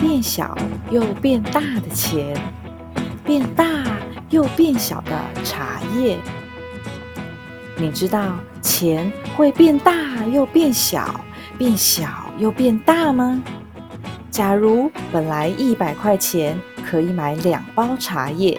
[0.00, 0.56] 变小
[0.90, 2.34] 又变大的钱，
[3.22, 3.66] 变大
[4.30, 5.12] 又变小的
[5.44, 6.18] 茶叶。
[7.76, 9.92] 你知道钱会变大
[10.32, 11.20] 又变小，
[11.58, 12.08] 变小
[12.38, 13.42] 又变大吗？
[14.30, 16.58] 假如本来一百块钱
[16.88, 18.58] 可以买两包茶叶，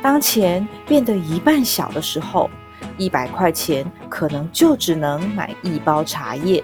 [0.00, 2.48] 当钱变得一半小的时候，
[2.96, 6.62] 一百块钱可能就只能买一包茶叶；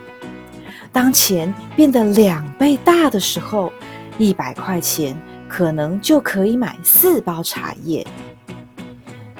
[0.92, 3.72] 当钱变得两倍大的时候，
[4.20, 5.16] 一百块钱
[5.48, 8.06] 可能就可以买四包茶叶。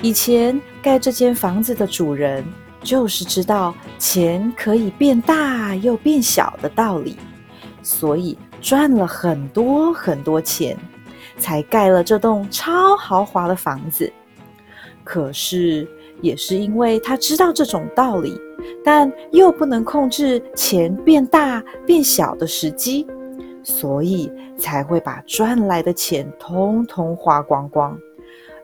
[0.01, 2.43] 以前盖这间房子的主人
[2.83, 7.15] 就是知道钱可以变大又变小的道理，
[7.83, 10.75] 所以赚了很多很多钱，
[11.37, 14.11] 才盖了这栋超豪华的房子。
[15.05, 15.87] 可是，
[16.23, 18.41] 也是因为他知道这种道理，
[18.83, 23.07] 但又不能控制钱变大变小的时机，
[23.63, 27.97] 所以才会把赚来的钱通通花光光。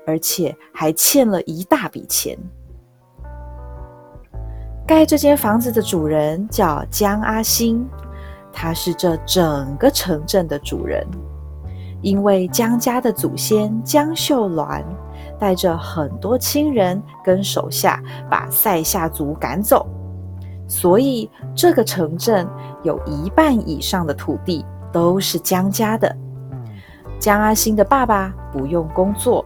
[0.06, 2.38] 而且还欠了一大笔钱。
[4.86, 7.84] 盖这间房子的主人叫江阿星，
[8.52, 11.04] 他是这整个城镇的主人。
[12.02, 14.84] 因为江家的祖先江秀鸾
[15.40, 18.00] 带着很多亲人跟手下
[18.30, 19.88] 把塞夏族赶走，
[20.68, 22.46] 所以这个城镇
[22.84, 26.14] 有一半以上的土地都是江家的。
[27.18, 29.44] 江阿星的爸爸不用工作。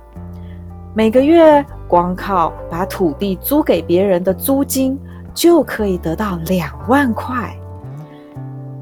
[0.92, 4.98] 每个月光靠把土地租给别人的租金，
[5.32, 7.56] 就可以得到两万块。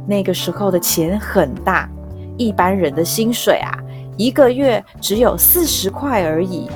[0.06, 1.86] 那个时候的钱很大，
[2.38, 3.70] 一般人的薪水啊，
[4.16, 6.70] 一个月只有四十块而已。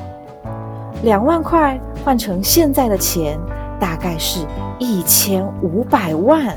[1.02, 3.40] 两万块换成现在的钱，
[3.80, 4.46] 大概是
[4.78, 6.54] 一千五百万。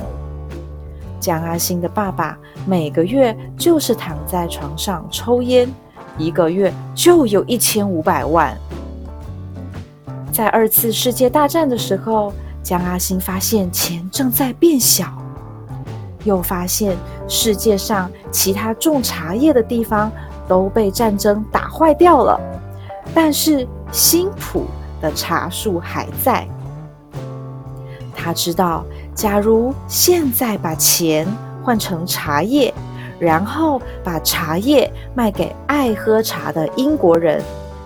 [1.26, 2.38] 江阿星的爸爸
[2.68, 5.68] 每个月就是躺在床上抽烟。
[6.20, 8.56] 一个月就有一千五百万。
[10.32, 15.18] 在二次世界大战的时候，江阿星发现钱正在变小，
[16.26, 16.96] 又发现
[17.28, 20.12] 世界上其他种茶叶的地方
[20.48, 22.40] 都被战争打坏掉了，
[23.16, 24.66] 但是新浦
[25.02, 26.48] 的茶树还在。
[28.26, 31.28] 他知道，假如现在把钱
[31.64, 32.74] 换成茶叶。
[33.18, 37.42] 然后把茶叶卖给爱喝茶的英国人，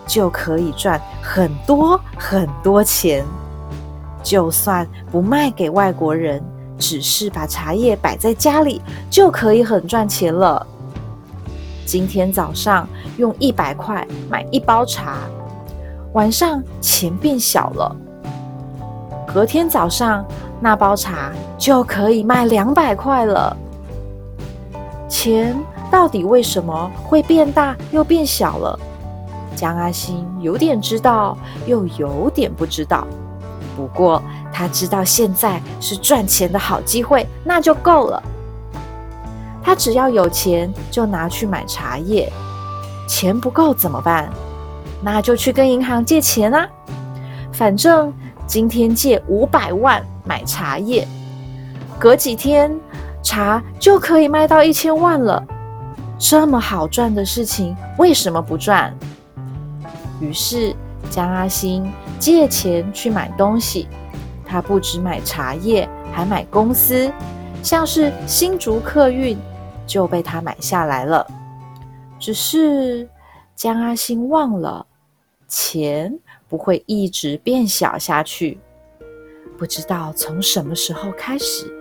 [0.08, 3.24] 就可以赚很多很多钱。
[4.24, 6.42] 就算不卖给外国人，
[6.80, 10.66] 只是把茶叶摆在家里，就可以很赚钱了。
[11.86, 15.20] 今天早上用一百块买一包茶，
[16.14, 17.96] 晚上钱变小了，
[19.32, 20.26] 隔天早上
[20.60, 23.56] 那包茶就可以卖两百块了。
[25.08, 25.56] 钱
[25.92, 28.80] 到底为什么会变大又变小了？
[29.56, 31.38] 江阿星有点知道，
[31.68, 33.06] 又有点不知道。
[33.76, 38.22] 不过他知道现在是赚钱的好机会，那就够了。
[39.62, 42.32] 他只要有钱，就拿去买茶叶。
[43.08, 44.30] 钱不够怎么办？
[45.02, 46.68] 那就去跟银行借钱啊。
[47.52, 48.14] 反正
[48.50, 51.08] 今天借五百万买茶叶，
[52.00, 52.76] 隔几天。
[53.22, 55.46] 茶就可以卖到一千万了，
[56.18, 58.98] 这么好赚的事情，为什么不赚？
[60.22, 60.74] 于是
[61.12, 63.88] 江阿兴借钱去买东西，
[64.46, 67.12] 他不止买茶叶，还买公司，
[67.62, 69.38] 像是新竹客运
[69.86, 71.28] 就被他买下来了。
[72.18, 73.08] 只是
[73.54, 74.88] 江阿兴忘了，
[75.46, 76.18] 钱
[76.50, 78.58] 不会一直变小下去，
[79.58, 81.74] 不知道从什么时候开始。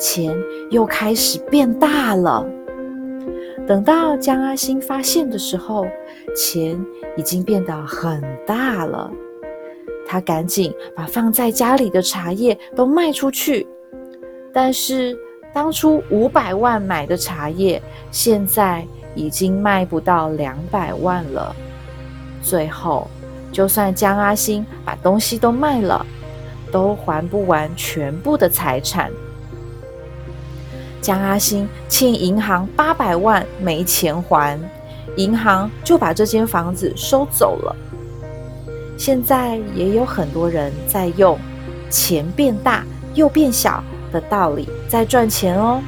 [0.00, 0.34] 钱
[0.70, 2.44] 又开始变大了。
[3.66, 5.86] 等到江阿星发现的时候，
[6.34, 6.82] 钱
[7.16, 9.12] 已经变得很大了。
[10.06, 13.66] 他赶紧把放在家里的茶叶都卖出去。
[14.50, 15.18] 但是
[15.52, 21.54] 当初五百万买的茶叶，现在已经卖不到两百万了。
[22.42, 23.10] 最后，
[23.52, 26.04] 就算江阿星把东西都卖了，
[26.70, 29.10] 都还不完全部的财产。
[31.00, 34.58] 江阿星欠银行八百万没钱还，
[35.16, 37.76] 银行就把这间房子收走了。
[38.98, 41.38] 现在也有很多人在用
[41.88, 42.84] “钱变大
[43.14, 45.80] 又变小”的道理在赚钱哦。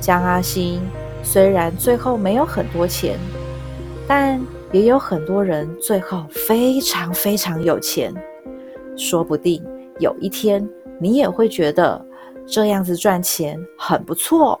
[0.00, 0.80] 江阿星
[1.22, 3.18] 虽然最后没有很多钱，
[4.06, 4.40] 但
[4.72, 8.12] 也有很多人最后非常非常有钱。
[8.96, 9.62] 说不定
[10.00, 10.68] 有一天
[11.00, 12.08] 你也会觉得。
[12.50, 14.58] 这样子赚钱很不错。